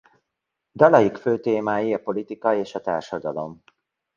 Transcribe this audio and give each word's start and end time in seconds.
Dalaik 0.71 1.15
fő 1.15 1.39
témái 1.39 1.93
a 1.93 1.99
politika 1.99 2.55
és 2.55 2.75
a 2.75 2.81
társadalom. 2.81 3.63